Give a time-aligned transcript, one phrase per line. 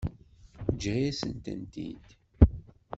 [0.65, 2.05] Teǧǧa-yasen-tent-id.